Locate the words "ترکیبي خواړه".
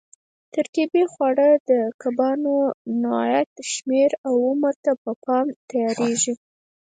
0.53-1.49